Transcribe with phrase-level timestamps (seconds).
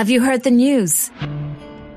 [0.00, 1.10] Have you heard the news?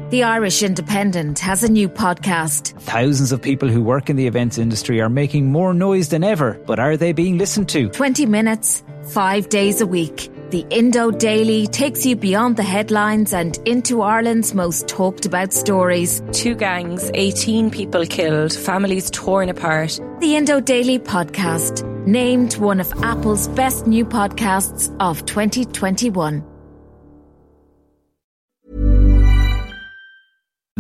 [0.10, 2.78] The Irish Independent has a new podcast.
[2.82, 6.60] Thousands of people who work in the events industry are making more noise than ever,
[6.66, 7.88] but are they being listened to?
[7.88, 10.30] 20 minutes, five days a week.
[10.50, 16.22] The Indo Daily takes you beyond the headlines and into Ireland's most talked about stories.
[16.34, 19.98] Two gangs, 18 people killed, families torn apart.
[20.20, 26.44] The Indo Daily podcast, named one of Apple's best new podcasts of 2021.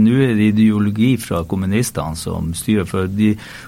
[0.01, 3.27] Nå er det ideologi fra kommunistene som styrer, for de,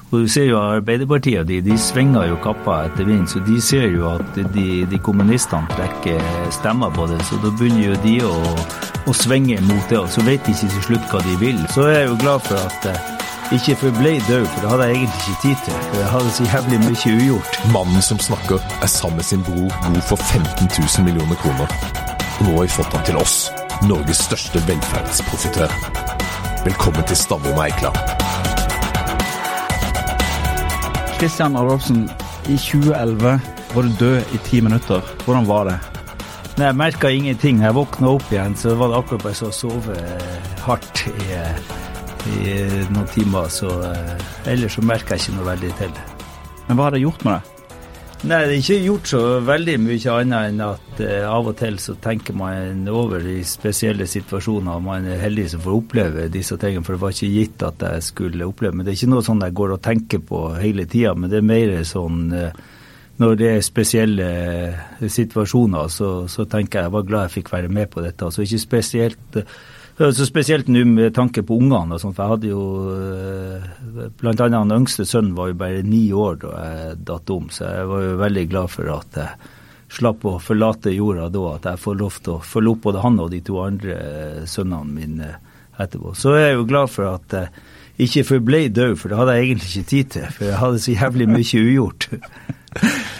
[0.10, 3.92] og du ser jo Arbeiderpartiet de, de svinger jo kappa etter vind, så de ser
[3.94, 8.32] jo at de, de kommunistene trekker stemmer på det, så da begynner jo de å,
[9.06, 11.60] å svinge mot det, og så vet de ikke til slutt hva de vil.
[11.76, 14.98] Så er jeg jo glad for at jeg ikke forblei død, for det hadde jeg
[15.04, 15.78] egentlig ikke tid til.
[15.92, 17.62] for Jeg hadde så jævlig mye ugjort.
[17.76, 21.78] Mannen som snakker, er sammen med sin bror god for 15 000 millioner kroner.
[22.42, 23.38] Nå har vi fått ham til oss,
[23.86, 26.05] Norges største velferdsprofitør.
[26.66, 27.98] Velkommen til Stavrum Eikland.
[31.20, 32.10] Kristian Adolfsen,
[32.50, 33.36] i 2011
[33.76, 35.02] var du død i ti minutter.
[35.26, 35.76] Hvordan var det?
[36.58, 37.62] Nei, Jeg merka ingenting.
[37.62, 39.98] Jeg våkna opp igjen, så var det akkurat bare så å sove
[40.66, 41.40] hardt i,
[42.34, 43.50] i noen timer.
[43.54, 44.16] Så eh,
[44.54, 46.00] ellers så merka jeg ikke noe veldig til.
[46.68, 47.55] Men hva har det gjort med deg?
[48.26, 51.76] Nei, det er ikke gjort så veldig mye annet enn at eh, av og til
[51.78, 54.80] så tenker man over de spesielle situasjoner.
[54.82, 58.08] Man er heldig som får oppleve disse tingene, for det var ikke gitt at jeg
[58.08, 58.74] skulle oppleve.
[58.74, 61.38] Men det er ikke noe sånn jeg går og tenker på hele tida, men det
[61.38, 62.58] er mer sånn eh,
[63.22, 67.54] når det er spesielle eh, situasjoner, så, så tenker jeg jeg var glad jeg fikk
[67.54, 68.26] være med på dette.
[68.26, 69.56] Altså ikke spesielt eh,
[69.98, 71.96] så Spesielt nå med tanke på ungene.
[71.96, 72.64] og sånt, for jeg hadde jo
[73.96, 74.10] Bl.a.
[74.20, 77.70] Blant annet den yngste sønnen var jo bare ni år da jeg datt om, så
[77.70, 79.54] jeg var jo veldig glad for at jeg
[79.96, 81.46] slapp å forlate jorda da.
[81.56, 83.96] At jeg får lov til å følge opp både han og de to andre
[84.50, 85.32] sønnene mine
[85.80, 86.12] etterpå.
[86.18, 89.48] Så jeg er jo glad for at jeg ikke forble død, for det hadde jeg
[89.48, 90.28] egentlig ikke tid til.
[90.36, 92.10] For jeg hadde så jævlig mye ugjort.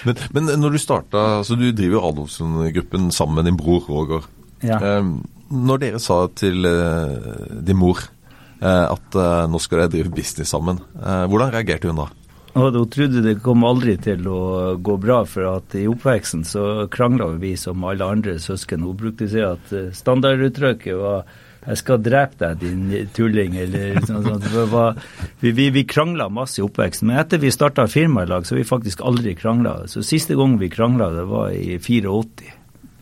[0.06, 4.26] Men, men når du starta altså Du driver Adolfsen-gruppen sammen med din bror Roger.
[4.60, 5.00] Ja.
[5.00, 5.22] Um,
[5.56, 10.54] når dere sa til uh, din mor uh, at uh, nå skal dere drive business
[10.56, 12.12] sammen, hvordan reagerte hun da?
[12.56, 16.86] Og Hun trodde det kom aldri til å gå bra, for at i oppveksten så
[16.88, 18.86] krangla vi som alle andre søsken.
[18.88, 21.26] Hun brukte å si at standarduttrykket var
[21.66, 24.24] 'jeg skal drepe deg, din tulling', eller sånn.
[24.24, 25.00] sånn.
[25.42, 27.10] Vi, vi, vi krangla masse i oppveksten.
[27.10, 29.88] Men etter vi starta firmalag i lag, så har vi faktisk aldri krangla.
[29.88, 32.54] Så siste gang vi krangla, det var i 84.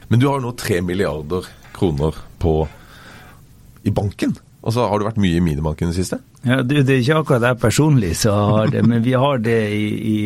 [0.07, 1.47] Men du har jo nå tre milliarder
[1.83, 2.55] kroner på
[3.83, 4.35] i banken.
[4.63, 6.21] Altså, Har du vært mye i minibanken i det siste?
[6.47, 9.59] Ja, du, det er ikke akkurat jeg personlig som har det, men vi har det
[9.75, 10.17] i, i,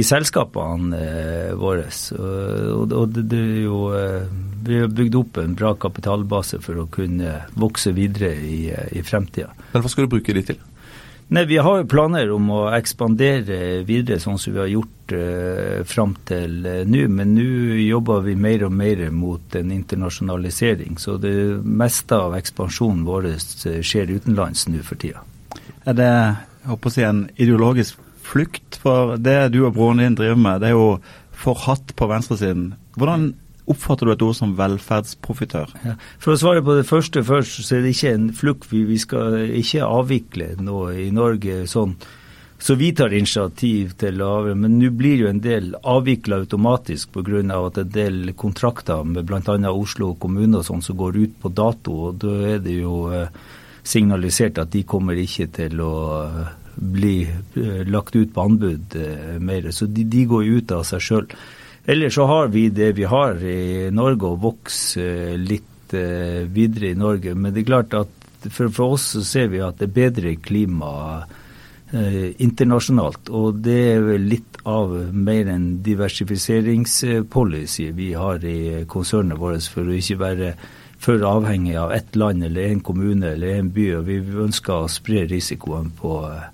[0.00, 1.86] i selskapene eh, våre.
[2.16, 4.30] Og, og det, det, er jo eh,
[4.64, 9.52] Vi har bygd opp en bra kapitalbase for å kunne vokse videre i, i fremtida.
[9.74, 10.62] Men hva skal du bruke de til?
[11.32, 15.82] Nei, Vi har jo planer om å ekspandere videre, sånn som vi har gjort eh,
[15.84, 17.04] fram til eh, nå.
[17.12, 20.96] Men nå jobber vi mer og mer mot en internasjonalisering.
[21.02, 21.34] Så det
[21.64, 23.30] meste av ekspansjonen vår
[23.84, 25.24] skjer utenlands nå for tida.
[25.84, 28.80] Er det jeg håper å si, en ideologisk flukt?
[28.80, 30.98] For det du og broren din driver med, det er jo
[31.44, 32.70] forhatt på venstresiden.
[32.96, 33.32] Hvordan
[33.64, 35.70] Oppfatter du et ord som velferdsprofitør?
[35.86, 35.94] Ja.
[36.20, 38.66] For å svare på det første først, så er det ikke en flukt.
[38.68, 41.94] Vi skal ikke avvikle noe i Norge sånn.
[42.64, 44.56] Så vi tar initiativ til å avgjøre.
[44.56, 47.42] Men nå blir jo en del avvikla automatisk pga.
[47.58, 49.58] at en del kontrakter med bl.a.
[49.68, 51.92] Oslo kommune og sånn som går ut på dato.
[51.92, 53.28] og Da er det jo eh,
[53.82, 56.48] signalisert at de kommer ikke til å eh,
[56.80, 58.96] bli eh, lagt ut på anbud
[59.44, 59.70] mer.
[59.70, 61.28] Så de, de går ut av seg sjøl.
[61.84, 67.36] Ellers så har vi det vi har i Norge, og vokser litt videre i Norge.
[67.36, 70.38] Men det er klart at for, for oss så ser vi at det er bedre
[70.40, 71.26] klima
[71.94, 73.30] internasjonalt.
[73.30, 79.86] Og det er vel litt av mer en diversifiseringspolicy vi har i konsernet vårt, for
[79.86, 80.54] å ikke være
[81.04, 83.86] for avhengig av ett land eller en kommune eller en by.
[83.98, 86.53] og Vi ønsker å spre risikoen på eh,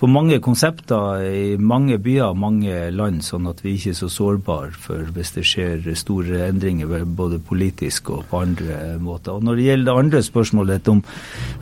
[0.00, 4.08] på mange konsepter i mange byer og mange land, sånn at vi ikke er så
[4.08, 9.36] sårbare for hvis det skjer store endringer både politisk og på andre måter.
[9.36, 11.02] Og Når det gjelder det andre spørsmålet om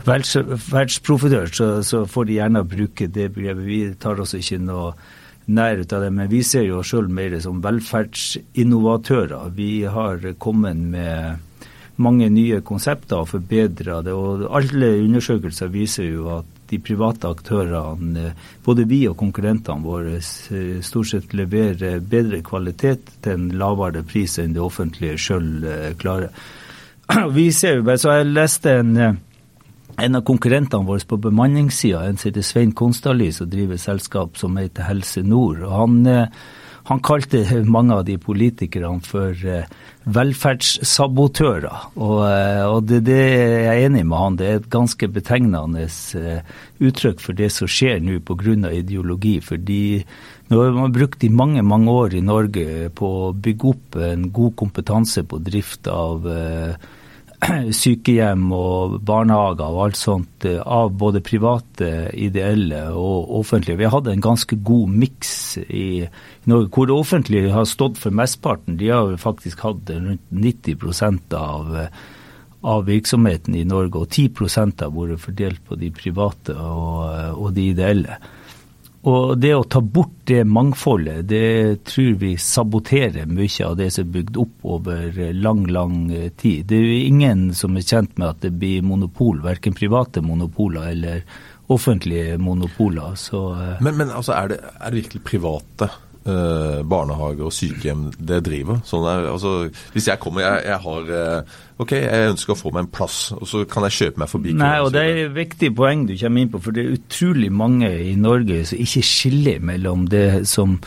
[0.07, 3.65] verdsprofitør, så, så får de gjerne bruke det begrepet.
[3.67, 4.93] Vi tar oss ikke noe
[5.51, 9.51] nær ut av det, men vi ser jo oss sjøl mer som velferdsinnovatører.
[9.57, 11.43] Vi har kommet med
[11.99, 14.15] mange nye konsepter og forbedra det.
[14.15, 18.33] og Alle undersøkelser viser jo at de private aktørene,
[18.65, 24.37] både vi og konkurrentene våre, eh, stort sett leverer bedre kvalitet til en lavere pris
[24.39, 26.29] enn det offentlige sjøl eh, klarer.
[27.37, 29.17] vi ser jo bare, så Jeg leste en, eh,
[29.99, 34.37] en av konkurrentene våre på bemanningssida, en som heter Svein Konstali, som driver et selskap
[34.37, 35.63] som heter Helse Nord.
[35.63, 36.27] og han, eh,
[36.89, 39.67] han kalte mange av de politikerne for eh,
[40.09, 41.85] velferdssabotører.
[42.01, 44.39] Og, og det, det, er jeg enig med han.
[44.39, 45.85] Det er et ganske betegnende
[46.79, 48.71] uttrykk for det som skjer nå pga.
[48.73, 49.39] ideologi.
[49.41, 49.81] fordi
[50.49, 54.31] nå har man brukt i mange mange år i Norge på å bygge opp en
[54.33, 56.73] god kompetanse på drift av eh,
[57.81, 63.79] sykehjem og barnehager og alt sånt eh, av både private, ideelle og offentlige.
[63.79, 65.33] Vi hatt en ganske god miks
[65.63, 66.07] i
[66.49, 68.79] Norge, hvor det offentlige har stått for mesteparten.
[68.79, 71.71] De har faktisk hatt rundt 90 av,
[72.59, 77.69] av virksomheten i Norge, og 10% har vært fordelt på de private og, og de
[77.71, 78.19] ideelle.
[79.07, 84.03] Og det å ta bort det mangfoldet, det tror vi saboterer mye av det som
[84.03, 86.01] er bygd opp over lang, lang
[86.37, 86.65] tid.
[86.67, 90.91] Det er jo ingen som er kjent med at det blir monopol, verken private monopoler
[90.91, 91.23] eller
[91.71, 93.15] offentlige monopoler.
[93.15, 95.89] Så, eh, men, men altså, er, det, er det virkelig private
[96.27, 98.81] eh, barnehager og sykehjem det driver.
[98.87, 99.53] Sånn der, altså,
[99.93, 103.19] hvis jeg kommer jeg, jeg har eh, OK, jeg ønsker å få meg en plass,
[103.35, 104.55] og så kan jeg kjøpe meg forbi.
[104.59, 107.51] Nei, og Det er et viktig poeng du kommer inn på, for det er utrolig
[107.53, 110.77] mange i Norge som ikke skiller mellom det som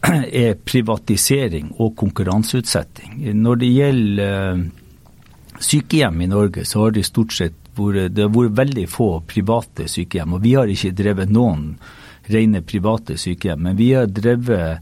[0.44, 3.24] er privatisering og konkurranseutsetting.
[3.36, 4.68] Når det gjelder eh,
[5.60, 9.88] sykehjem i Norge, så har det stort sett vært, det har vært veldig få private
[9.90, 10.38] sykehjem.
[10.38, 11.74] Og vi har ikke drevet noen
[12.30, 13.62] rene private sykehjem.
[13.66, 14.80] Men vi har drevet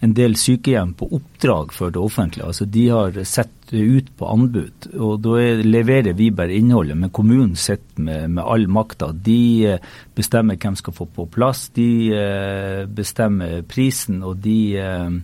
[0.00, 2.46] en del sykehjem på oppdrag for det offentlige.
[2.46, 6.96] Altså De har sett ut på anbud, og da leverer vi bare innholdet.
[6.96, 9.10] Men kommunen sitter med, med all makta.
[9.12, 9.40] De
[9.74, 15.18] eh, bestemmer hvem skal få på plass, de eh, bestemmer prisen, og de eh,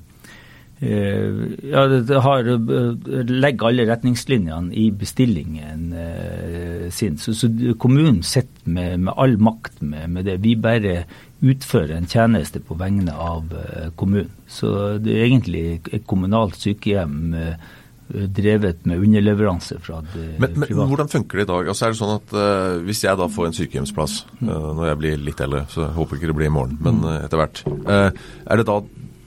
[0.85, 2.49] ja, det har,
[3.31, 5.95] legger alle retningslinjene i bestillingen
[6.93, 7.15] sin.
[7.17, 7.49] Så, så
[7.81, 10.35] kommunen sitter med, med, all makt med, med det.
[10.45, 11.07] Vi bare
[11.45, 14.33] utføre en tjeneste på vegne av eh, kommunen.
[14.49, 17.73] Så det er egentlig et kommunalt sykehjem eh,
[18.05, 20.89] drevet med underleveranse fra det men, men private.
[20.91, 21.71] Hvordan funker det i dag?
[21.73, 24.99] Altså er det sånn at uh, Hvis jeg da får en sykehjemsplass uh, når jeg
[25.01, 27.63] blir litt eldre, så jeg håper ikke det blir i morgen, men uh, etter hvert.
[27.89, 28.77] er, det da,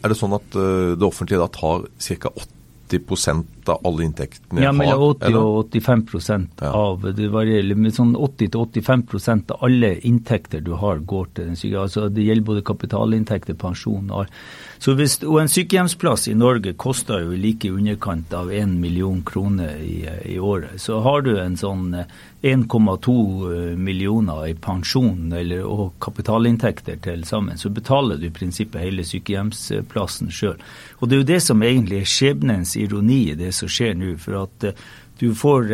[0.05, 2.33] er det sånn at det offentlige da tar ca.
[2.37, 2.53] 80
[2.87, 4.73] 80 av alle inntektene jeg har?
[4.73, 6.71] Ja, mellom 80 og 85 ja.
[6.71, 11.83] av det varierer, men sånn 80-85% av alle inntekter du har, går til den sykehjem.
[11.87, 14.31] Altså, det gjelder både kapitalinntekter, pensjon og.
[14.77, 19.23] Så hvis, og En sykehjemsplass i Norge koster jo like i underkant av 1 million
[19.25, 20.05] kroner i,
[20.35, 20.77] i året.
[20.81, 21.95] Så har du en sånn
[22.41, 28.83] 1,2 eh, millioner i pensjon eller, og kapitalinntekter til sammen, så betaler du i prinsippet
[28.83, 30.61] hele sykehjemsplassen sjøl.
[30.99, 34.15] Og Det er jo det som egentlig er skjebnens ironi i det som skjer nå.
[34.21, 34.87] for at eh,
[35.17, 35.71] du får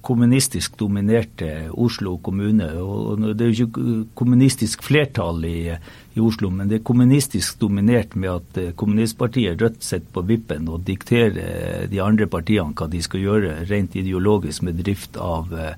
[0.00, 2.70] kommunistisk dominerte Oslo kommune.
[2.80, 5.74] og Det er jo ikke kommunistisk flertall i,
[6.14, 10.70] i, Oslo, men det er kommunistisk dominert med at eh, kommunistpartiet Rødt sitter på vippen
[10.72, 15.76] og dikterer de andre partiene hva de skal gjøre rent ideologisk med drift av eh,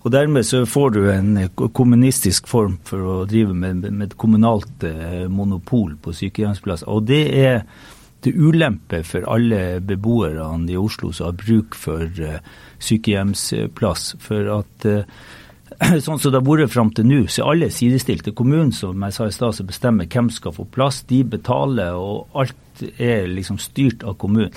[0.00, 1.32] og Dermed så får du en
[1.76, 6.88] kommunistisk form for å drive med, med kommunalt eh, monopol på sykehjemsplasser.
[6.88, 7.66] Og det er
[8.24, 12.40] til ulempe for alle beboerne i Oslo som har bruk for uh,
[12.82, 14.14] sykehjemsplass.
[14.22, 15.22] For at uh,
[16.04, 18.34] sånn som det har vært fram til nå, så er alle sidestilte.
[18.36, 22.28] Kommunen som jeg sa i sted, som bestemmer hvem skal få plass, de betaler, og
[22.38, 24.54] alt er liksom styrt av kommunen.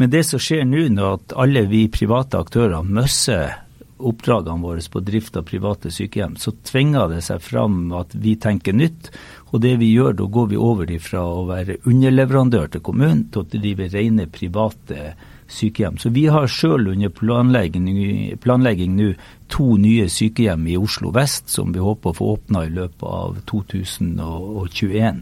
[0.00, 3.58] Men det som skjer nå, når at alle vi private aktører mister
[4.02, 8.74] oppdragene våre på drift av private sykehjem, så tvinger det seg fram at vi tenker
[8.74, 9.12] nytt.
[9.52, 13.42] Og det vi gjør, da går vi over fra å være underleverandør til kommunen til
[13.42, 15.12] å drive rene private
[15.52, 15.98] sykehjem.
[16.00, 19.10] Så vi har sjøl under planlegging nå
[19.52, 23.42] to nye sykehjem i Oslo vest som vi håper å få åpna i løpet av
[23.50, 25.20] 2021.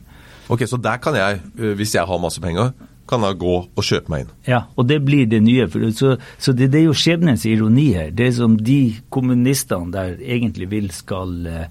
[0.50, 2.72] Ok, Så der kan jeg, eh, hvis jeg har masse penger,
[3.10, 4.32] kan jeg gå og kjøpe meg inn.
[4.46, 5.66] Ja, og det blir det nye.
[5.92, 8.10] Så, så det, det, er jo skjebnens ironi her.
[8.14, 11.64] Det som de kommunistene der egentlig vil skal uh,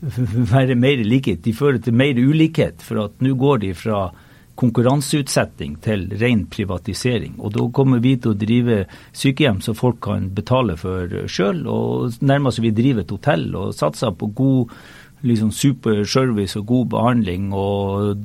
[0.54, 1.42] være mer likhet.
[1.44, 4.08] De fører til mer ulikhet, for at nå går de fra
[4.58, 7.36] konkurranseutsetting til ren privatisering.
[7.38, 8.78] Og da kommer vi til å drive
[9.16, 14.16] sykehjem som folk kan betale for sjøl, og nærmest vi driver et hotell og satser
[14.18, 14.74] på god
[15.26, 18.20] liksom super service og god behandling og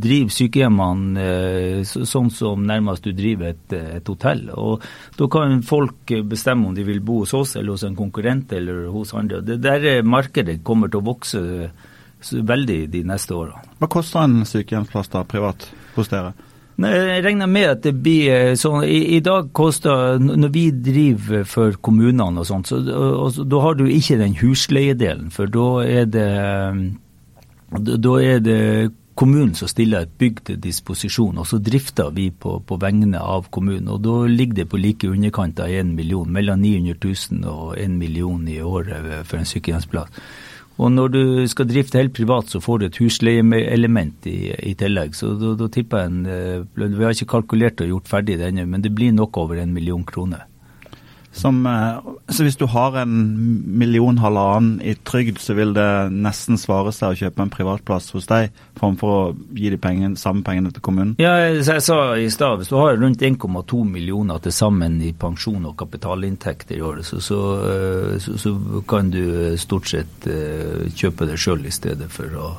[0.00, 4.48] driver sykehjemmene eh, sånn som nærmest du driver et, et, hotell.
[4.56, 4.84] Og
[5.18, 8.88] Da kan folk bestemme om de vil bo hos oss eller hos en konkurrent eller
[8.94, 9.42] hos andre.
[9.44, 11.44] Det der markedet kommer til å vokse
[12.22, 13.62] veldig de neste årene.
[13.78, 16.32] Hva koster en sykehjemsplass da privat hos dere?
[16.78, 21.74] Jeg regner med at det blir sånn I, i dag koster Når vi driver for
[21.82, 25.32] kommunene og sånt, så og, og, da har du ikke den husleiedelen.
[25.34, 26.30] For da er det
[27.68, 28.60] da er det
[29.18, 33.50] kommunen som stiller et bygg til disposisjon, og så drifter vi på, på vegne av
[33.52, 33.90] kommunen.
[33.92, 37.98] og Da ligger det på like underkant av 1 million, mellom 900 000 og 1
[37.98, 40.22] million i året for en sykehjemsplass.
[40.78, 45.16] Og når du skal drifte helt privat, så får du et husleieelement i, i tillegg.
[45.18, 48.66] Så da, tipper jeg en eh, Vi har ikke kalkulert og gjort ferdig det ennå,
[48.70, 50.46] men det blir nok over en million kroner.
[51.38, 53.12] Som, eh, så hvis du har en
[53.78, 58.26] million halvannen i trygd, så vil det nesten svare seg å kjøpe en privatplass hos
[58.26, 59.20] deg, framfor å
[59.54, 61.14] gi de pengene, samme pengene til kommunen?
[61.22, 65.70] Ja, jeg sa i stad, hvis du har rundt 1,2 millioner til sammen i pensjon
[65.70, 67.40] og kapitalinntekter i året, så, så,
[67.70, 68.54] eh, så, så
[68.90, 72.52] kan du stort sett uh, kjøpe det sjøl i stedet for å,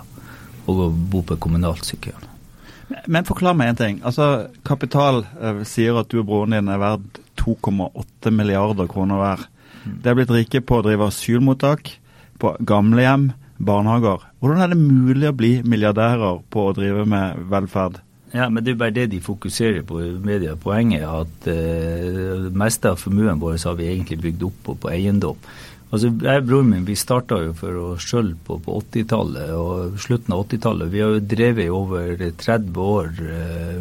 [0.72, 2.30] å bo på kommunalt sykehjem.
[3.06, 4.00] Men forklar meg en ting.
[4.08, 9.46] Altså, Kapital eh, sier at du og broren din er verdt 2,8 milliarder kroner hver.
[9.86, 11.96] De er blitt rike på å drive asylmottak,
[12.40, 14.24] på gamlehjem, barnehager.
[14.40, 18.00] Hvordan er det mulig å bli milliardærer på å drive med velferd?
[18.34, 20.54] Ja, men Det er bare det de fokuserer på i media.
[20.56, 24.78] Poenget er at uh, det meste av formuen vår har vi egentlig bygd opp på,
[24.86, 25.40] på eiendom.
[25.90, 29.96] Altså, jeg og broren min vi starta jo for oss sjøl på, på 80-tallet og
[29.98, 30.92] slutten av 80-tallet.
[30.94, 33.10] Vi har jo drevet i over 30 år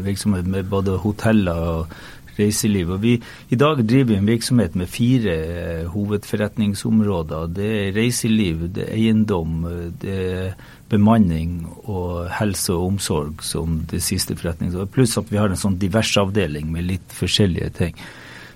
[0.07, 1.99] virksomhet med både hoteller og
[2.39, 2.95] reiseliv.
[2.97, 3.17] Og vi,
[3.51, 7.51] I dag driver vi en virksomhet med fire eh, hovedforretningsområder.
[7.57, 9.67] Det er reiseliv, det er eiendom,
[10.03, 10.55] det er
[10.89, 14.95] bemanning og helse og omsorg som det siste forretningsområdet.
[14.95, 18.01] Pluss at vi har en sånn diversavdeling med litt forskjellige ting.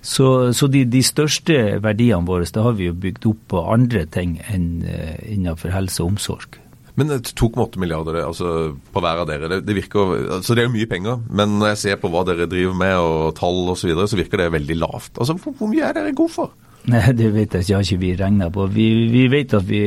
[0.03, 4.03] Så, så de, de, største verdiene våre det har vi jo bygd opp på andre
[4.11, 6.59] ting enn uh, innenfor helse og omsorg.
[6.99, 10.75] Men 2,8 milliarder altså, på hver av dere, det, det, virker, altså, det er jo
[10.75, 11.23] mye penger.
[11.33, 14.21] Men når jeg ser på hva dere driver med og tall osv., så, videre, så
[14.21, 15.17] virker det veldig lavt.
[15.17, 16.53] Altså, hvor, hvor mye er dere gode for?
[16.93, 18.69] Nei, Det vet jeg ikke, har ikke vi regna på.
[18.75, 19.83] Vi, vi, vet at vi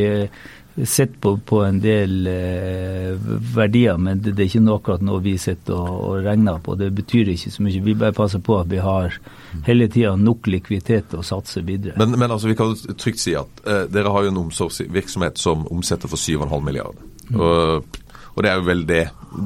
[0.83, 3.13] sitter på, på, en del eh,
[3.55, 6.75] verdier, men det, det, er ikke noe akkurat noe vi sitter og, og, regner på.
[6.79, 7.83] Det betyr ikke så mye.
[7.85, 9.15] Vi bare passer på at vi har
[9.67, 11.95] hele tida nok likviditet til å satse videre.
[12.01, 15.63] Men, men altså, vi kan trygt si at eh, dere har jo en omsorgsvirksomhet som
[15.71, 17.07] omsetter for 7,5 milliarder.
[17.29, 17.39] Mm.
[17.39, 18.01] Og,
[18.33, 19.05] og, det er jo vel det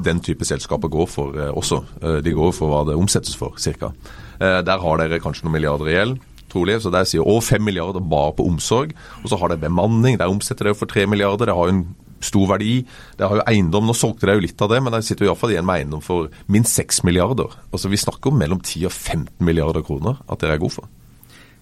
[0.10, 1.84] den type selskaper går for eh, også.
[2.02, 3.94] Eh, de går for hva det omsettes for, ca.
[4.40, 6.18] Eh, der har dere kanskje noen milliarder i gjeld
[6.52, 6.80] trolig.
[6.84, 8.94] Så der sier over 5 milliarder bare på omsorg.
[9.24, 10.20] Og så har det bemanning.
[10.20, 11.50] Der omsetter det for 3 milliarder.
[11.50, 11.84] Det har jo en
[12.22, 12.86] stor verdi.
[13.18, 13.88] Det har jo eiendom.
[13.88, 16.04] Nå solgte de jo litt av det, men de sitter jo iallfall igjen med eiendom
[16.04, 17.56] for minst 6 milliarder.
[17.72, 20.90] Altså Vi snakker om mellom 10 og 15 milliarder kroner at dere er gode for.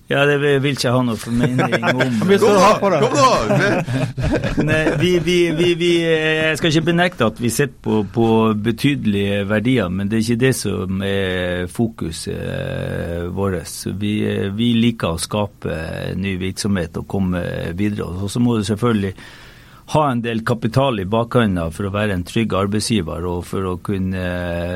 [0.07, 2.13] Ja, det vil jeg ikke ha noe formening om.
[2.21, 2.67] Kom da!
[2.79, 3.81] Kom da!
[4.67, 8.27] Nei, vi, vi, vi, vi, jeg skal ikke benekte at vi sitter på, på,
[8.63, 13.73] betydelige verdier, men det er ikke det som er fokuset eh, vårt.
[13.99, 14.13] Vi,
[14.55, 15.75] vi liker å skape
[16.15, 17.43] ny virksomhet og komme
[17.75, 18.07] videre.
[18.07, 19.13] Og så må du selvfølgelig
[19.91, 23.77] ha en del kapital i bakhånda for å være en trygg arbeidsgiver og for å
[23.83, 24.25] kunne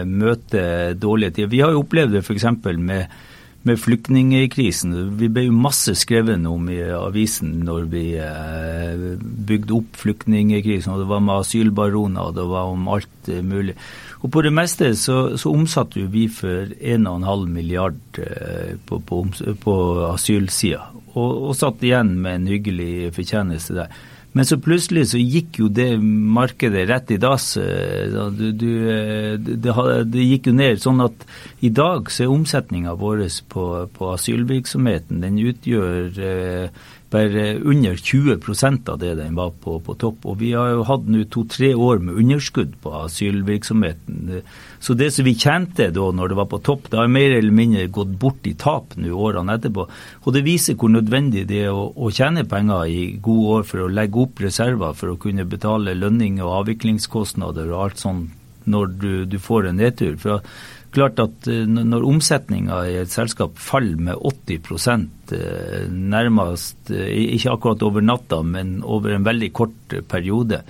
[0.08, 0.64] møte
[1.00, 1.52] dårlige tider.
[1.56, 2.48] Vi har jo opplevd det f.eks.
[2.80, 3.22] med
[3.68, 4.94] med flyktningkrisen.
[5.20, 10.94] Vi ble jo masse skrevet om i avisen når vi eh, bygde opp flyktningkrisen.
[10.94, 13.76] og Det var med asylbaroner og det var om alt eh, mulig.
[14.22, 19.26] Og På det meste så, så omsatte vi for 1,5 milliard eh, på, på,
[19.62, 19.76] på
[20.10, 24.02] asylsida, og, og satt igjen med en hyggelig fortjeneste der.
[24.32, 27.50] Men så plutselig så gikk jo det markedet rett i dass.
[27.60, 29.76] Eh, eh, det,
[30.08, 30.80] det, gikk jo ned.
[30.84, 31.26] Sånn at
[31.60, 38.90] i dag så er omsetninga vår på, på, asylvirksomheten den utgjør eh, bare under 20%
[38.90, 40.26] av det den var på, på topp.
[40.32, 44.42] Og vi har jo hatt nå to-tre år med underskudd på asylvirksomheten.
[44.80, 47.56] Så det som vi tjente da når det var på topp, det har mer eller
[47.56, 49.88] mindre gått bort i tap nå årene etterpå.
[50.24, 53.84] Og det viser hvor nødvendig det er å, å tjene penger i gode år for
[53.84, 58.38] å legge opp reserver for å kunne betale lønninger og avviklingskostnader og alt sånt
[58.72, 60.16] når du, du får en nedtur.
[60.22, 60.46] For
[60.92, 67.56] klart at eh, når omsetninga i et selskap faller med 80 eh, nærmest, eh, ikke
[67.56, 70.62] akkurat over natta, men over en veldig kort periode,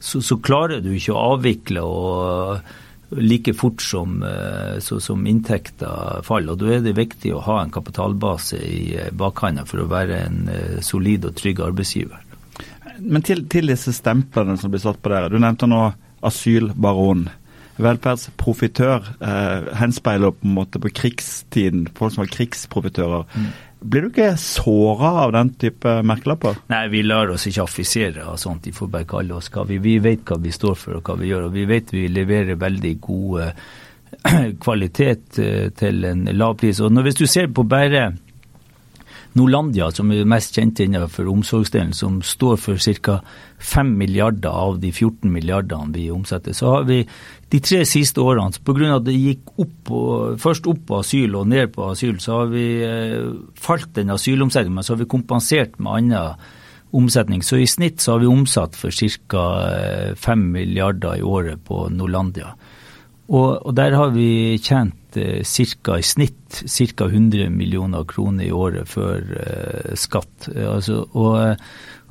[0.00, 4.20] så, så klarer du ikke å avvikle og like fort som,
[4.78, 6.54] så, som inntekter faller.
[6.54, 8.84] og Da er det viktig å ha en kapitalbase i
[9.18, 10.38] bakhånda for å være en
[10.86, 12.22] solid og trygg arbeidsgiver.
[13.02, 15.32] Men til, til disse stemplene som blir satt på dere.
[15.32, 15.82] Du nevnte nå
[16.30, 17.26] asylbaron
[17.84, 23.26] velferdsprofitør eh, henspeiler på en måte på krigstiden, folk som var krigsprofitører.
[23.34, 23.50] Mm.
[23.80, 26.58] Blir du ikke såra av den type merkelapper?
[26.72, 28.66] Nei, vi lar oss ikke affisere av sånt.
[28.66, 31.16] De får bare kalle oss hva vi Vi vet hva vi står for og hva
[31.20, 31.48] vi gjør.
[31.48, 33.52] og Vi vet vi leverer veldig gode
[34.64, 35.40] kvalitet
[35.80, 36.80] til en lav pris.
[36.84, 38.10] Og når, Hvis du ser på bare
[39.38, 43.20] Norlandia, som er mest kjent innenfor omsorgsdelen, som står for ca.
[43.60, 47.02] 5 milliarder av de 14 milliardene vi omsetter, så har vi
[47.50, 48.96] de tre siste årene, pga.
[48.96, 49.92] at det gikk opp,
[50.40, 54.74] først opp på asyl og ned på asyl, så har vi eh, falt den asylomsetningen,
[54.74, 56.48] men så har vi kompensert med annen
[56.90, 57.42] omsetning.
[57.46, 59.46] Så i snitt så har vi omsatt for ca.
[60.16, 62.54] 5 eh, milliarder i året på Norlandia.
[63.30, 65.96] Og, og der har vi tjent ca.
[65.98, 66.62] i snitt
[66.96, 67.06] ca.
[67.06, 70.48] 100 millioner kroner i året før eh, skatt.
[70.48, 71.56] Altså, og,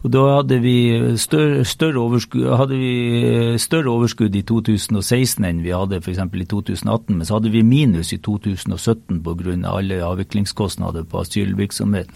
[0.03, 0.75] og, da hadde vi,
[1.17, 6.19] større, større overskudd, hadde vi større overskudd i 2016 enn vi hadde f.eks.
[6.19, 9.57] i 2018, men så hadde vi minus i 2017 pga.
[9.71, 12.15] alle avviklingskostnader på asylvirksomhet.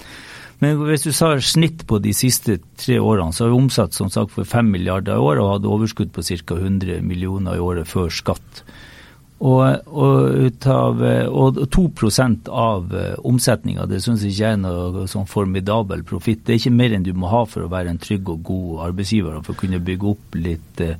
[0.63, 4.11] Men hvis du sa snitt på de siste tre årene, så har vi omsatt som
[4.13, 6.55] sagt for 5 milliarder i år og hadde overskudd på ca.
[6.55, 8.63] 100 millioner i året før skatt.
[9.43, 9.59] Og,
[9.91, 11.81] og, av, og 2
[12.47, 16.45] av eh, omsetninga, det syns jeg ikke er noe sånn formidabel profitt.
[16.45, 18.85] Det er ikke mer enn du må ha for å være en trygg og god
[18.87, 20.95] arbeidsgiver og for å kunne bygge opp litt eh,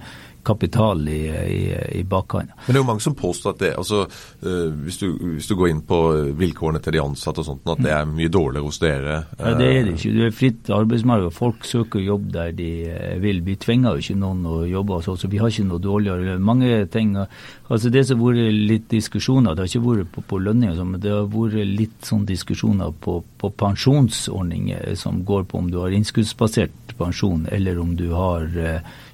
[0.45, 1.62] kapital i, i,
[2.00, 2.51] i bakhånd.
[2.65, 5.55] Men det er jo mange som påstår at det, altså, uh, hvis, du, hvis, du,
[5.59, 6.00] går inn på
[6.39, 9.17] vilkårene til de ansatte og sånt, at det er mye dårligere hos dere?
[9.39, 10.13] Ja, Det er det ikke.
[10.17, 11.35] Det er fritt arbeidsmarked.
[11.35, 13.43] Folk søker jobb der de eh, vil.
[13.45, 15.27] Vi tvinger jo ikke noen å jobbe hos oss.
[15.29, 16.38] Vi har ikke noe dårligere.
[16.43, 20.41] Mange ting, altså Det som har vært litt diskusjoner, det har ikke vært på, på
[20.43, 25.71] lønninger, men det har vært litt sånn diskusjoner på, på pensjonsordninger som går på om
[25.71, 28.47] du har innskuddsbasert pensjon eller om du har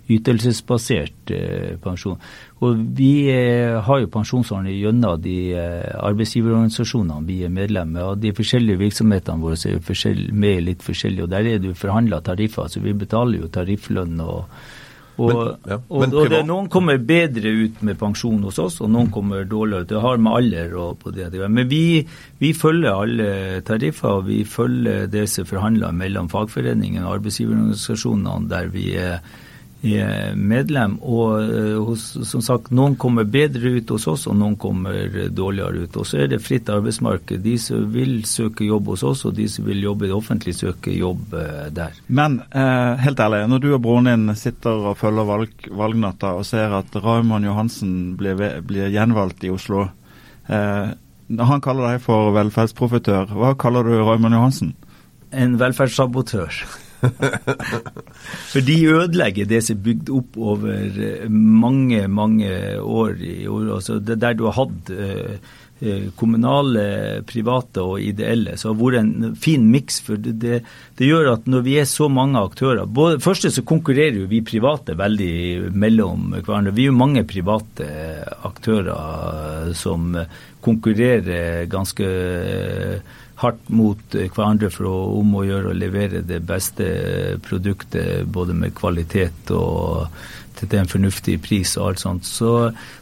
[0.10, 2.18] ytelsesbasert eh, pensjon.
[2.66, 8.20] Og Vi eh, har jo pensjonsordning gjennom de eh, arbeidsgiverorganisasjonene vi er medlemmer av.
[8.20, 12.22] De forskjellige virksomhetene våre er jo med litt forskjellige, og der er det jo forhandla
[12.26, 12.68] tariffer.
[12.68, 14.20] så Vi betaler jo tarifflønn.
[14.22, 14.46] og
[15.20, 18.92] og, men, ja, og, og det, Noen kommer bedre ut med pensjon hos oss, og
[18.94, 19.88] noen kommer dårligere.
[19.90, 21.28] Det har med alder og på det.
[21.42, 22.06] Men vi,
[22.40, 28.48] vi følger alle tariffer, og vi følger det som er forhandla mellom fagforeningene og arbeidsgiverorganisasjonene,
[28.52, 29.20] der vi er
[29.82, 30.98] medlem.
[31.00, 36.00] Og eh, som sagt, noen kommer bedre ut hos oss, og noen kommer dårligere ut.
[36.02, 37.40] Og så er det fritt arbeidsmarked.
[37.44, 40.60] De som vil søke jobb hos oss, og de som vil jobbe i det offentlige,
[40.60, 41.96] søker jobb eh, der.
[42.08, 46.48] Men eh, helt ærlig, når du og broren din sitter og følger valg, valgnatta og
[46.48, 49.88] ser at Raymond Johansen blir, blir gjenvalgt i Oslo
[50.50, 50.92] eh,
[51.30, 53.32] Han kaller deg for velferdsprofitør.
[53.38, 54.76] Hva kaller du Raymond Johansen?
[55.30, 56.64] En velferdssabotør.
[58.52, 63.16] For de ødelegger det som er bygd opp over eh, mange, mange år.
[63.78, 65.38] Altså det der du har hatt eh,
[65.80, 66.84] eh, kommunale,
[67.30, 70.02] private og ideelle, så har vært en fin miks.
[70.06, 70.62] For det, det,
[71.00, 74.44] det, gjør at når vi er så mange aktører både, Første så konkurrerer jo vi
[74.46, 76.76] private veldig mellom hverandre.
[76.76, 77.90] Vi er jo mange private
[78.50, 80.14] aktører som
[80.66, 82.08] konkurrerer ganske
[83.40, 86.90] hardt mot eh, hverandre for å om å gjøre å levere det beste
[87.46, 90.10] produktet både med kvalitet og
[90.60, 92.28] til en fornuftig pris og alt sånt.
[92.28, 92.52] Så,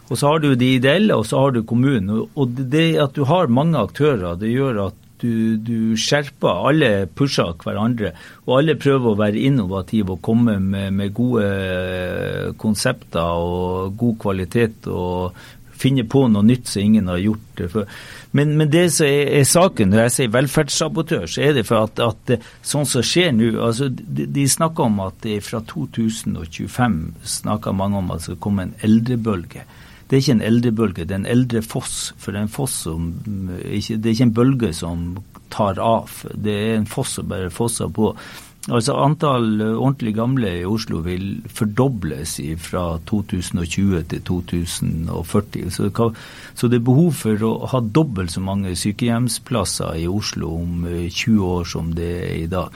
[0.08, 2.28] og så har du de ideelle, og så har du kommunen.
[2.38, 6.62] Og det at du har mange aktører, det gjør at du, du, skjerper.
[6.70, 8.14] Alle pusher hverandre,
[8.46, 14.90] og alle prøver å være innovative og komme med, med gode konsepter og god kvalitet.
[14.92, 15.38] og
[15.78, 17.88] finne på noe nytt som ingen har gjort før.
[18.38, 21.88] Men, men, det som er, er, saken, når jeg sier velferdssabotør, så er det for
[21.88, 27.00] at, at sånn som skjer nå altså de, de, snakker om at det fra 2025
[27.38, 29.64] snakker mange om at det skal komme en eldrebølge.
[30.08, 31.96] Det er ikke en eldrebølge, det er en eldrefoss.
[32.20, 33.10] For det er en foss som
[33.60, 35.08] ikke, Det er ikke en bølge som
[35.52, 36.12] tar av.
[36.32, 38.14] Det er en foss som bare fosser på.
[38.68, 45.72] Altså Antall eh, ordentlig gamle i Oslo vil fordobles fra 2020 til 2040.
[45.72, 51.08] Så, det er behov for å ha dobbelt så mange sykehjemsplasser i Oslo om 20
[51.08, 52.76] eh, år som det er i dag.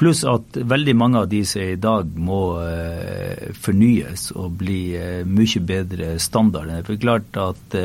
[0.00, 4.82] Pluss at veldig mange av de som er i dag må eh, fornyes og bli
[5.24, 6.68] mye bedre standard.
[6.84, 7.80] Det er klart at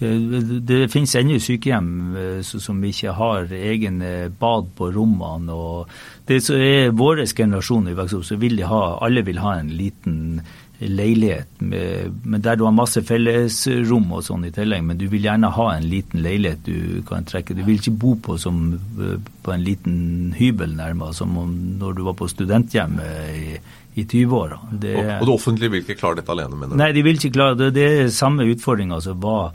[0.00, 5.52] det finnes ennå sykehjem eh, som ikke har egne bad på rommene.
[5.52, 5.88] og
[6.26, 9.70] Det som er vår generasjon i opp, så vil de ha, alle vil ha en
[9.70, 10.42] liten
[10.82, 15.28] leilighet med, men der du har masse fellesrom og sånn i tillegg, men du vil
[15.28, 17.54] gjerne ha en liten leilighet du kan trekke.
[17.54, 18.58] Du vil ikke bo på som
[18.98, 21.36] på en liten hybel nærmere, som
[21.78, 23.60] når du var på studenthjemmet i,
[23.94, 24.58] i 20-åra.
[24.72, 24.86] Og,
[25.20, 26.80] og, det offentlige vil ikke klare dette alene, mener du?
[26.82, 27.74] Nei, de vil ikke klare det.
[27.78, 29.52] Det er samme utfordringa som var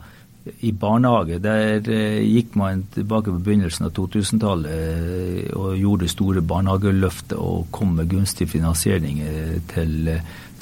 [0.60, 1.38] i barnehage.
[1.42, 7.68] Der eh, gikk man tilbake på begynnelsen av 2000-tallet eh, og gjorde store barnehageløftet og
[7.74, 10.10] kom med gunstig finansiering eh, til,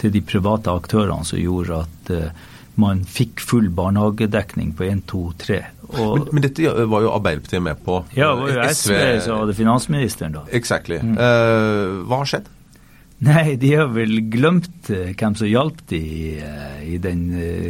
[0.00, 2.14] til, de private aktørene som gjorde at
[2.76, 5.60] man fikk full barnehagedekning på 1, 2, 3.
[5.94, 8.02] Men, men, dette var jo Arbeiderpartiet med på.
[8.18, 10.44] Ja, det var jo SV, SV som hadde finansministeren da.
[10.52, 10.98] Exactly.
[11.00, 11.16] Mm.
[11.16, 12.50] Uh, hva har skjedd?
[13.24, 16.00] Nei, de har vel glemt uh, hvem som hjalp de
[16.36, 17.22] uh, i den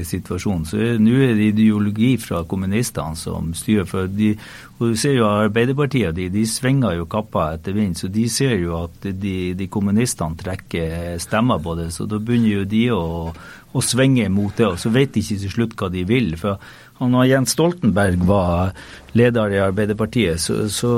[0.04, 0.64] situasjonen.
[0.66, 3.86] Så nå er det ideologi fra kommunistene som styrer.
[3.86, 4.32] for de,
[4.78, 8.58] og Du ser jo Arbeiderpartiet de, de svinger jo kappa etter vind, så de ser
[8.58, 11.92] jo at de, de kommunistene trekker stemmer på det.
[11.94, 13.06] Så da begynner jo de å,
[13.70, 16.34] å svinge mot det, og så vet de ikke til slutt hva de vil.
[16.36, 16.58] for
[16.96, 18.72] og når Jens Stoltenberg var
[19.16, 20.92] leder i Arbeiderpartiet, så, så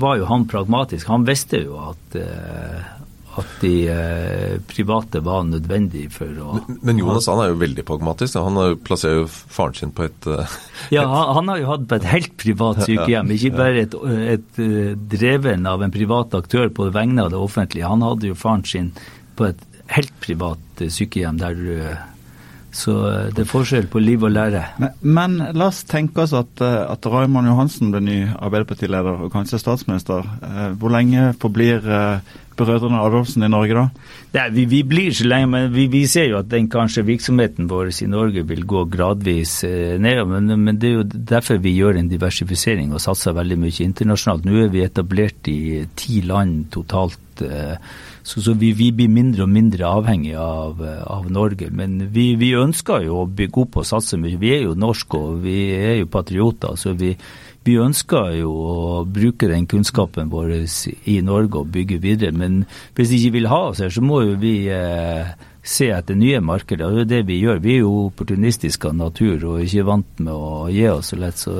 [0.00, 1.08] var jo han pragmatisk.
[1.12, 2.93] Han visste jo at, eh,
[3.40, 7.84] at de eh, private var nødvendig for å Men, men Jonas han er jo veldig
[7.88, 8.38] pragmatisk.
[8.38, 10.56] Han plasserer jo faren sin på et uh...
[10.94, 13.34] Ja, han, han, har jo hatt på et helt privat sykehjem.
[13.34, 13.98] Ikke bare et,
[14.36, 17.90] et, et dreven av en privat aktør på vegne av det offentlige.
[17.90, 18.90] Han hadde jo faren sin
[19.34, 21.62] på et helt privat sykehjem der
[22.74, 24.64] så eh, det er forskjell på liv og lære.
[24.82, 29.32] Men, men la oss tenke oss at, eh, at Raymond Johansen blir ny Arbeiderpartileder og
[29.34, 30.26] kanskje statsminister.
[30.42, 31.86] Eh, hvor lenge forblir
[32.58, 33.84] brødrene Adolfsen i Norge da?
[34.34, 37.68] Nei, vi, vi, blir ikke lenge, men vi, vi, ser jo at den kanskje virksomheten
[37.70, 40.22] vår i Norge vil gå gradvis eh, ned.
[40.30, 44.48] Men, men, det er jo derfor vi gjør en diversifisering og satser veldig mye internasjonalt.
[44.48, 47.20] Nå er vi etablert i ti land totalt.
[47.44, 47.76] Eh,
[48.24, 51.70] så, så vi, vi, blir mindre og mindre avhengig av, av Norge.
[51.70, 54.40] Men vi, ønsker jo å bygge opp og satse mye.
[54.40, 56.78] Vi er jo norske og vi er jo patrioter.
[56.80, 57.14] så vi,
[57.64, 60.52] vi ønsker jo å bruke den kunnskapen vår
[61.08, 62.34] i Norge og bygge videre.
[62.36, 62.62] Men
[62.96, 65.32] hvis de ikke vil ha oss her, så må jo vi eh,
[65.64, 66.92] se etter nye markeder.
[66.92, 67.62] Det er det vi gjør.
[67.64, 71.40] Vi er jo opportunistiske av natur og ikke vant med å gi oss så lett.
[71.40, 71.56] Så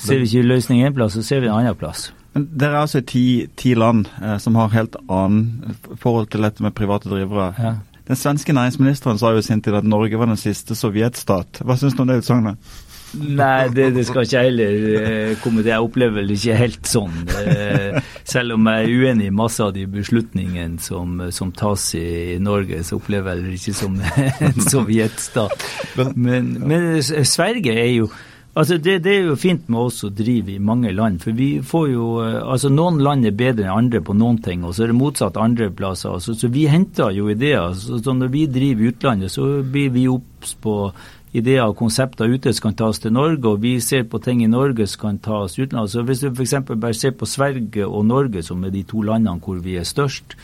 [0.00, 2.08] ser vi ikke løsning én plass, så ser vi en annen plass.
[2.34, 6.64] Men Dere er altså ti, ti land eh, som har helt annen forhold til dette
[6.64, 7.52] med private drivere.
[7.60, 7.74] Ja.
[8.04, 11.62] Den svenske næringsministeren sa jo i sin tid at Norge var den siste sovjetstat.
[11.64, 12.74] Hva syns du om det utsagnet?
[13.14, 15.70] Nei, det, det, skal ikke heller eh, komme til.
[15.72, 17.16] Jeg opplever vel ikke helt sånn.
[17.40, 22.36] Eh, selv om jeg er uenig i masse av de beslutningene som, som tas i,
[22.42, 23.98] Norge, så opplever jeg det ikke som
[24.50, 25.66] en sovjetstat.
[26.14, 28.12] Men, men Sverige er jo
[28.54, 31.18] Altså det, det, er jo fint med oss å drive i mange land.
[31.22, 34.62] for vi får jo, eh, altså Noen land er bedre enn andre på noen ting,
[34.62, 36.14] og så er det motsatt andre plasser.
[36.14, 37.74] Altså, så Vi henter jo ideer.
[37.74, 40.92] Så, så Når vi driver i utlandet, så blir vi obs på
[41.34, 44.50] ideer og konsepter ute som kan tas til Norge, og vi ser på ting i
[44.50, 45.92] Norge som kan tas utenlands.
[45.92, 46.54] Så Hvis du f.eks.
[46.70, 50.36] bare ser på Sverige og Norge, som er de to landene hvor vi er størst,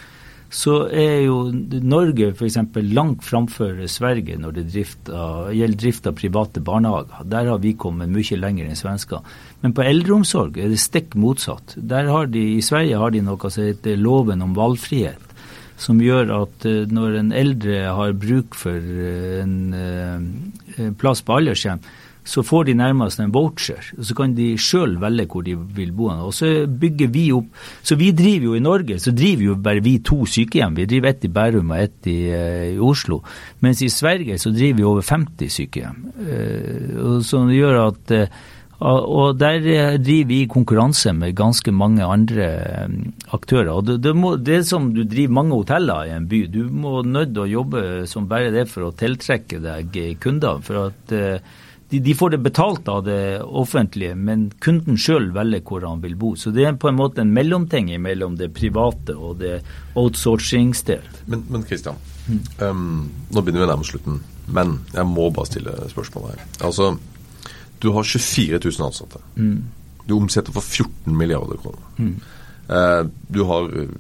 [0.51, 1.53] så er jo
[1.87, 2.59] Norge f.eks.
[2.91, 7.23] langt framfor Sverige når det drift av, gjelder drift av private barnehager.
[7.31, 9.23] Der har vi kommet mye lenger enn svensker.
[9.63, 11.77] Men på eldreomsorg er det stikk motsatt.
[11.77, 15.30] Der har de, I Sverige har de noe som heter loven om valgfrihet.
[15.81, 21.25] Som gjør at eh, når en eldre har bruk for eh, en, eh, en plass
[21.25, 21.81] på aldershjem,
[22.31, 23.81] så får de nærmest en voucher.
[23.97, 26.11] og Så kan de sjøl velge hvor de vil bo.
[26.29, 27.49] Og så bygger vi opp
[27.83, 30.77] Så vi driver jo i Norge, så driver jo bare vi to sykehjem.
[30.77, 32.19] Vi driver ett i Bærum og ett i,
[32.75, 33.23] i, Oslo.
[33.61, 36.05] Mens i Sverige så driver vi over 50 sykehjem.
[36.21, 38.13] Uh, så det gjør at
[38.81, 39.61] og der
[40.01, 42.47] driver vi konkurranse med ganske mange andre
[43.29, 43.75] aktører.
[43.75, 46.47] Og det, det, må, det, som du driver mange hoteller i en by.
[46.49, 50.63] Du må nødt til å jobbe som bare det for å tiltrekke deg kunder.
[50.65, 51.13] For at
[51.91, 56.15] de, de, får det betalt av det offentlige, men kunden sjøl velger hvor han vil
[56.19, 56.33] bo.
[56.39, 59.57] Så det er på en måte en mellomting mellom det private og det
[59.99, 61.25] outsourcing-sted.
[61.27, 62.43] Men, men Christian, mm.
[62.63, 62.85] um,
[63.35, 64.21] nå begynner vi nærmest slutten,
[64.55, 66.45] men jeg må bare stille spørsmål her.
[66.69, 66.93] Altså,
[67.81, 69.21] du har 24 000 ansatte.
[69.37, 69.65] Mm.
[70.07, 71.87] Du omsetter for 14 milliarder kroner.
[71.97, 72.15] Mm.
[72.69, 73.95] Eh, du har eh,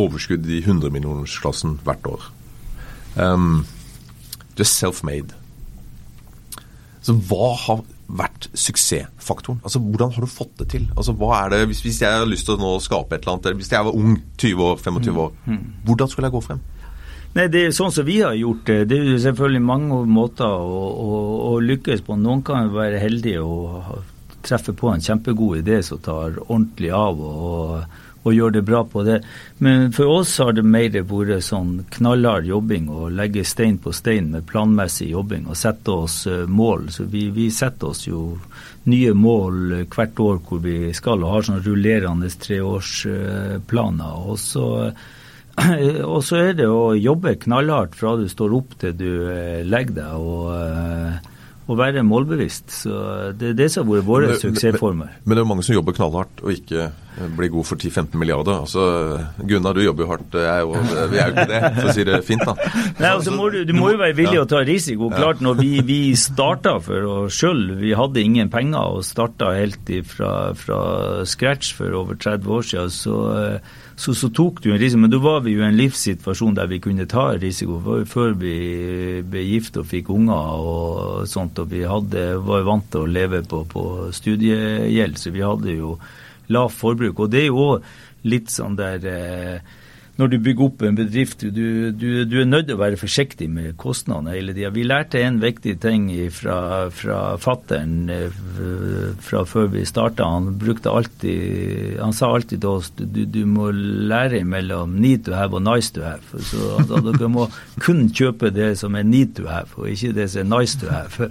[0.00, 2.28] overskudd i 100-millionersklassen hvert år.
[3.16, 3.64] Um,
[4.54, 5.34] du er self-made.
[7.00, 9.60] Så hva har vært suksessfaktoren?
[9.64, 10.86] Altså, Hvordan har du fått det til?
[10.96, 13.36] Altså, hva er det, hvis, hvis jeg har lyst til å nå skape et eller
[13.36, 15.54] annet, eller hvis jeg var ung, 20 år, 25 år, mm.
[15.54, 15.66] mm.
[15.88, 16.62] hvordan skulle jeg gå frem?
[17.36, 18.78] Nei, det er sånn som vi har gjort det.
[18.90, 21.18] Det er jo selvfølgelig mange måter å, å,
[21.52, 22.18] å lykkes på.
[22.18, 24.00] Noen kan være heldige og
[24.42, 27.20] treffe på en kjempegod idé som tar ordentlig av.
[27.20, 29.20] og og gjør det bra på det.
[29.64, 34.30] Men for oss har det mer vært sånn knallhard jobbing og legge stein på stein
[34.34, 36.90] med planmessig jobbing og sette oss uh, mål.
[36.92, 38.34] Så vi, vi, setter oss jo
[38.92, 44.28] nye mål uh, hvert år hvor vi skal, og har sånn rullerende treårsplaner.
[44.28, 44.66] Og så
[46.12, 49.10] og så er det å jobbe knallhardt fra du står opp til du
[49.66, 50.14] legger deg.
[50.14, 51.28] og
[51.70, 52.72] å være målbevisst.
[52.82, 52.96] Så
[53.38, 55.12] Det er det som har vært våre suksessformer.
[55.14, 56.90] Men, men, det er jo mange som jobber knallhardt og ikke
[57.36, 58.62] bli god for 10-15 milliarder.
[58.64, 58.84] Altså,
[59.46, 60.36] Gunnar, du jobber jo hardt.
[60.40, 60.74] Er jo,
[61.10, 62.44] vi er jo ikke det, for å si det fint.
[62.46, 62.54] da.
[63.00, 65.10] Nei, altså, må du, du må jo være villig å ta risiko.
[65.12, 69.90] Klart, når vi, vi starta for oss sjøl, vi hadde ingen penger og starta helt
[70.10, 70.80] fra, fra
[71.28, 73.16] scratch for over 30 år siden, så,
[74.00, 75.02] så, så tok du en risiko.
[75.04, 77.80] Men da var vi jo i en livssituasjon der vi kunne ta risiko.
[78.08, 78.56] Før vi
[79.26, 83.42] ble gift og fikk unger og sånt, og vi hadde, var vant til å leve
[83.48, 83.84] på, på
[84.16, 85.94] studiegjeld, så vi hadde jo
[86.50, 87.24] lavt forbruk.
[87.24, 87.68] Og det er jo
[88.30, 89.78] litt sånn der eh,
[90.20, 93.48] når du bygger opp en bedrift, du, du, du er nødt til å være forsiktig
[93.52, 94.72] med kostnadene hele tida.
[94.74, 98.28] Vi lærte en viktig ting fra, fra fattern eh,
[99.24, 100.28] fra før vi starta.
[100.28, 100.50] Han
[102.00, 105.92] han sa alltid til oss du, du må lære mellom need to have og nice
[105.94, 106.22] to have.
[106.44, 107.46] Så altså, Dere må
[107.80, 110.90] kun kjøpe det som er need to have, og ikke det som er nice to
[110.92, 111.30] have.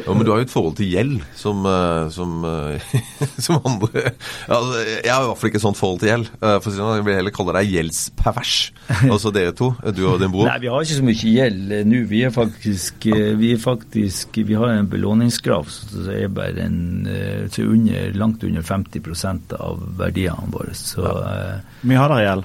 [0.00, 2.92] Ja, men du har jo et forhold til gjeld som, eh, som, eh,
[3.44, 4.12] som andre
[4.46, 6.30] altså, Jeg har i hvert fall ikke et sånt forhold til gjeld.
[6.40, 8.70] For noe, Jeg vil heller kalle deg gjelds pervers.
[9.06, 10.48] Altså dere to, du og din bror?
[10.48, 12.00] Nei, vi har ikke så mye gjeld nå.
[12.10, 17.06] Vi er faktisk, eh, vi, er faktisk, vi har en belåningskrav som er bare en,
[17.06, 20.74] eh, under, langt under 50% av verdiene våre.
[20.76, 21.14] Så, ja.
[21.30, 22.44] Eh, Mye har dere gjeld?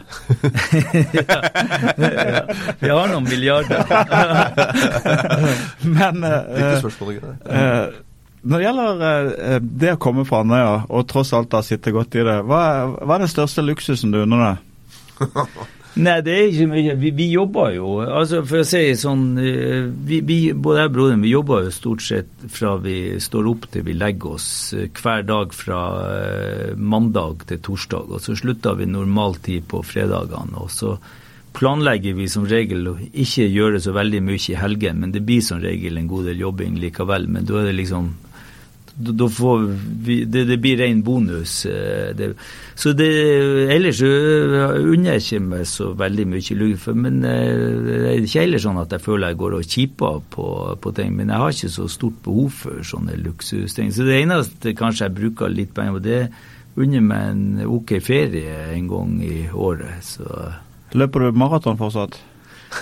[1.19, 1.39] ja,
[2.37, 2.43] ja,
[2.79, 3.81] vi har noen milliarder.
[5.97, 7.89] Men uh,
[8.45, 12.23] når det gjelder det å komme fra Andøya, og tross alt da sitte godt i
[12.25, 12.61] det, hva,
[13.01, 14.63] hva er den største luksusen du unner deg?
[15.95, 16.93] Nei, det er ikke mye.
[16.99, 20.95] Vi, vi jobber jo altså For å si sånn eh, vi, vi, Både jeg og
[20.97, 24.89] broderen vi jobber jo stort sett fra vi står opp til vi legger oss eh,
[24.91, 28.11] hver dag fra eh, mandag til torsdag.
[28.11, 30.59] Og så slutter vi normaltid på fredagene.
[30.59, 30.97] og så
[31.55, 35.39] planlegger vi som regel å ikke gjøre så veldig mye i helgen, men det blir
[35.39, 37.29] som regel en god del jobbing likevel.
[37.31, 38.11] Men da er det liksom
[38.95, 39.63] da får
[40.05, 41.65] vi, det, det, blir ren bonus.
[41.65, 42.29] Eh, det,
[42.79, 43.07] så det,
[43.73, 46.85] ellers unner jeg ikke meg så veldig mye lugg.
[46.95, 50.49] Men eh, det er ikke heller sånn at jeg føler jeg går og kjiper på,
[50.79, 51.11] på, ting.
[51.17, 53.91] Men jeg har ikke så stort behov for sånne luksusting.
[53.91, 56.21] Så det eneste kanskje jeg bruker litt penger på, det
[56.75, 59.99] unner meg en OK ferie en gang i året.
[60.07, 60.29] Så.
[60.95, 62.15] Løper du maraton fortsatt?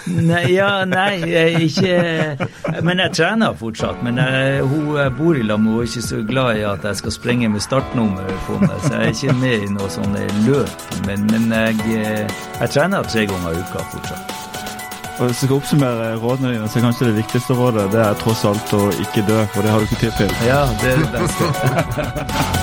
[0.06, 1.22] Nei, ja, nei,
[1.68, 4.02] ikke Men jeg trener fortsatt.
[4.06, 7.02] Men jeg, hun bor i lag med, hun er ikke så glad i at jeg
[7.02, 10.88] skal sprenge med startnummer på meg, så jeg er ikke med i noe sånne løp.
[11.08, 14.40] Men, men jeg, jeg, trener tre ganger i uka fortsatt.
[15.20, 18.20] Og Hvis jeg skal oppsummere rådene dine, så er kanskje det viktigste rådet det er
[18.24, 20.38] tross alt å ikke dø, for det har du ikke tid til.
[20.50, 22.62] Ja, det er det beste.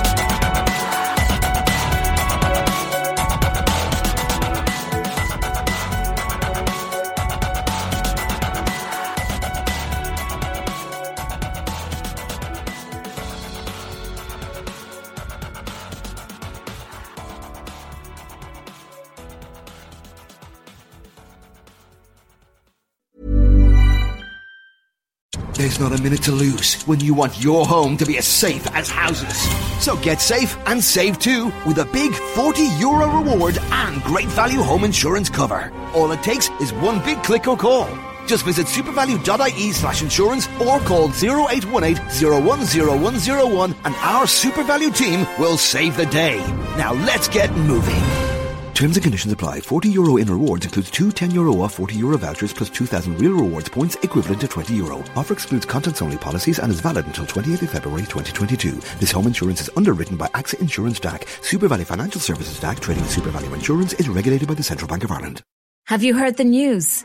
[25.81, 28.87] not a minute to lose when you want your home to be as safe as
[28.87, 29.35] houses.
[29.83, 34.61] So get safe and save too with a big 40 euro reward and great value
[34.61, 35.73] home insurance cover.
[35.95, 37.89] All it takes is one big click or call.
[38.27, 45.97] Just visit supervalue.ie slash insurance or call 0818 010101 and our SuperValue team will save
[45.97, 46.37] the day.
[46.77, 48.30] Now let's get moving.
[48.73, 49.61] Terms and conditions apply.
[49.61, 53.33] 40 euro in rewards includes two 10 euro off 40 euro vouchers plus 2,000 real
[53.33, 55.03] rewards points equivalent to 20 euro.
[55.15, 58.71] Offer excludes contents only policies and is valid until 28th February 2022.
[58.99, 61.27] This home insurance is underwritten by AXA Insurance DAC.
[61.43, 65.03] Super Valley Financial Services DAC trading Super Value Insurance is regulated by the Central Bank
[65.03, 65.41] of Ireland.
[65.87, 67.03] Have you heard the news?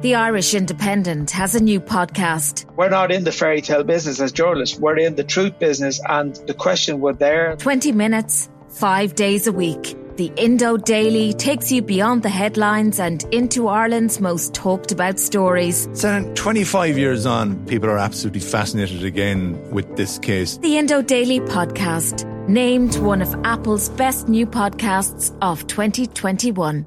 [0.00, 2.64] The Irish Independent has a new podcast.
[2.76, 4.78] We're not in the fairy tale business as journalists.
[4.78, 9.52] We're in the truth business and the question would there 20 minutes, 5 days a
[9.52, 9.96] week.
[10.22, 15.88] The Indo Daily takes you beyond the headlines and into Ireland's most talked about stories.
[15.94, 20.58] So, 25 years on, people are absolutely fascinated again with this case.
[20.58, 26.86] The Indo Daily podcast, named one of Apple's best new podcasts of 2021.